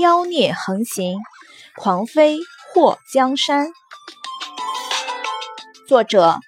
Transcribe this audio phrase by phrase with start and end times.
[0.00, 1.20] 妖孽横行，
[1.76, 2.40] 狂飞
[2.72, 3.72] 祸江山。
[5.86, 6.40] 作者：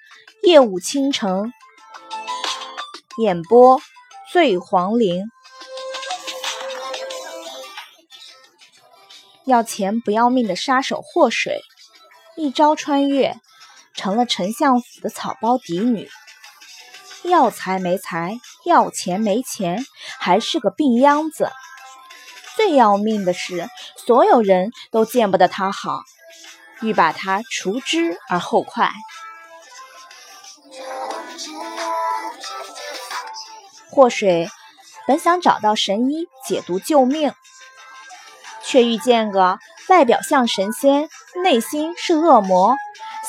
[0.43, 1.53] 夜舞倾城，
[3.21, 3.79] 演播：
[4.33, 5.23] 醉黄陵。
[9.45, 11.61] 要钱不要命的杀手祸水，
[12.35, 13.39] 一朝穿越，
[13.93, 16.09] 成了丞相府的草包嫡女。
[17.23, 19.85] 要财没财，要钱没钱，
[20.19, 21.49] 还是个病秧子。
[22.67, 26.01] 最要命的是，所有人都见不得他好，
[26.81, 28.91] 欲把他除之而后快。
[33.89, 34.49] 祸水
[35.07, 37.31] 本想找到神医解毒救命，
[38.61, 41.07] 却遇见个外表像神仙，
[41.41, 42.75] 内心是恶魔、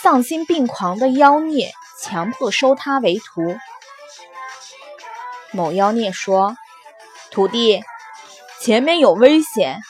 [0.02, 3.56] 丧心病狂的妖孽，强迫收他为徒。
[5.52, 6.56] 某妖孽说
[7.30, 7.84] ：“徒弟。”
[8.61, 9.81] 前面有危险！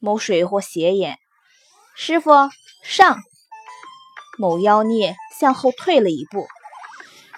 [0.00, 1.16] 某水货斜眼，
[1.94, 2.32] 师傅
[2.82, 3.18] 上！
[4.36, 6.48] 某妖孽向后退了一步。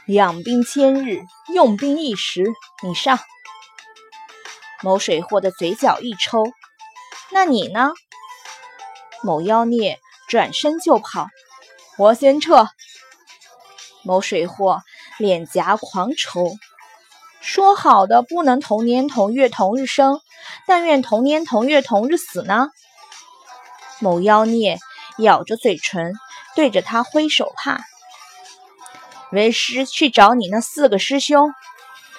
[0.06, 2.46] 养兵千日，用兵一时，
[2.82, 3.18] 你上！
[4.82, 6.42] 某水货的嘴角一抽，
[7.30, 7.92] 那你呢？
[9.22, 11.28] 某妖孽转身就跑，
[11.98, 12.66] 我先撤。
[14.04, 14.80] 某水货
[15.18, 16.56] 脸颊狂抽。
[17.40, 20.20] 说好的不能同年同月同日生，
[20.66, 22.68] 但愿同年同月同日死呢？
[24.00, 24.78] 某妖孽
[25.18, 26.12] 咬着嘴唇，
[26.54, 27.80] 对着他挥手怕。
[29.30, 31.52] 为师去找你那四个师兄，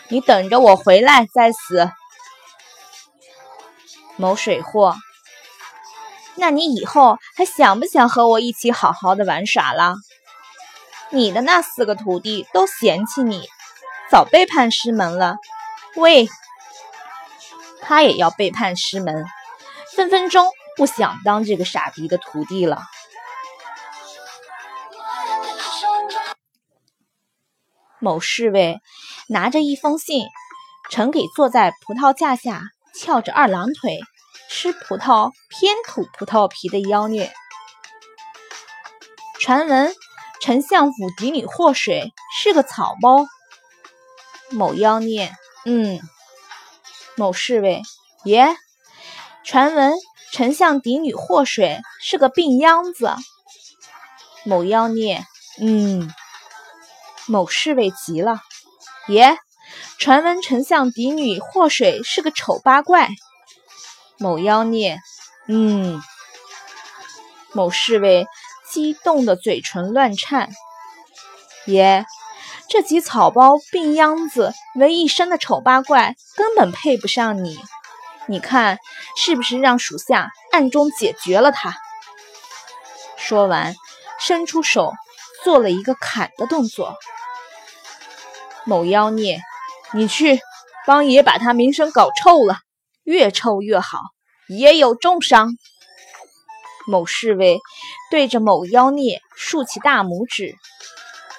[0.09, 1.91] 你等着我回来再死。
[4.15, 4.95] 某水货，
[6.35, 9.95] 那你以后还想不想和我一起好好的玩耍了？
[11.11, 13.47] 你的那四个徒弟都嫌弃你。
[14.11, 15.35] 早背叛师门了，
[15.95, 16.27] 喂，
[17.81, 19.23] 他也要背叛师门，
[19.95, 22.81] 分分钟不想当这个傻逼的徒弟了。
[27.99, 28.81] 某侍卫
[29.27, 30.25] 拿着一封信，
[30.89, 32.63] 呈给坐在葡萄架下
[32.95, 33.99] 翘着二郎腿
[34.49, 37.31] 吃葡萄偏吐葡萄皮的妖孽。
[39.39, 39.93] 传闻
[40.41, 43.27] 丞相府嫡女祸水是个草包。
[44.51, 45.31] 某妖孽，
[45.65, 45.99] 嗯，
[47.15, 47.81] 某侍卫，
[48.25, 48.55] 耶。
[49.43, 49.93] 传闻
[50.31, 53.15] 丞相嫡女祸水是个病秧子。
[54.43, 55.23] 某妖孽，
[55.59, 56.11] 嗯。
[57.27, 58.41] 某侍卫急了，
[59.07, 59.37] 耶。
[59.97, 63.09] 传闻丞相嫡女祸水是个丑八怪。
[64.17, 64.99] 某妖孽，
[65.47, 66.01] 嗯。
[67.53, 68.27] 某侍卫
[68.71, 70.49] 激动的嘴唇乱颤，
[71.65, 72.05] 耶。
[72.69, 77.59] 这几草包病秧子为一身的丑八怪，根本配不上你。
[78.27, 78.77] 你看
[79.17, 81.75] 是不是让属下暗中解决了他？
[83.17, 83.73] 说完，
[84.19, 84.93] 伸出手
[85.43, 86.95] 做了一个砍的动作。
[88.65, 89.41] 某妖孽，
[89.93, 90.39] 你去
[90.85, 92.59] 帮爷把他名声搞臭了，
[93.03, 93.99] 越臭越好。
[94.47, 95.57] 爷有重伤。
[96.87, 97.59] 某侍卫
[98.11, 100.55] 对着某妖孽竖起大拇指，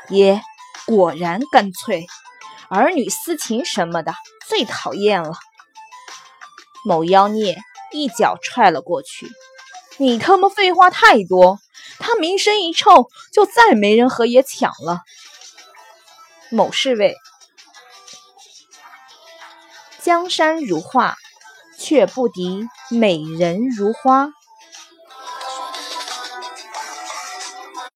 [0.08, 0.42] 爷。
[0.90, 2.04] 果然干脆，
[2.68, 4.12] 儿女私情什么的
[4.48, 5.34] 最讨厌了。
[6.84, 7.60] 某妖孽
[7.92, 9.28] 一脚踹了过去，
[9.98, 11.60] 你他妈废话太多！
[12.00, 15.02] 他名声一臭，就再没人和爷抢了。
[16.50, 17.14] 某侍卫，
[20.02, 21.14] 江山如画，
[21.78, 24.32] 却不敌美人如花。